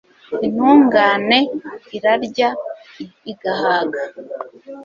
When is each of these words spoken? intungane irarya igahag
intungane 0.47 1.39
irarya 1.95 2.49
igahag 3.31 3.93